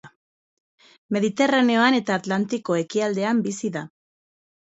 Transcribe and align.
Mediterraneoan 1.17 1.97
eta 1.99 2.17
Atlantiko 2.21 2.79
ekialdean 2.79 3.43
bizi 3.49 3.73
da. 3.79 3.85